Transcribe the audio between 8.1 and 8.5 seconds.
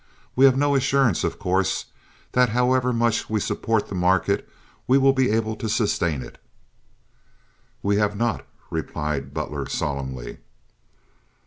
not,"